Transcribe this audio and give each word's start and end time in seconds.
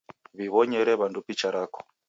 W'iw'onyere 0.37 0.91
w'andu 0.99 1.19
picha 1.27 1.49
rako 1.55 1.79